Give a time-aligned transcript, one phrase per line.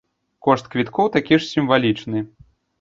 [0.47, 2.29] Кошт квіткоў такі ж сімвалічны.